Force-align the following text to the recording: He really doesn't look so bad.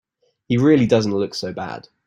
He 0.47 0.57
really 0.57 0.87
doesn't 0.87 1.13
look 1.13 1.35
so 1.35 1.53
bad. 1.53 1.87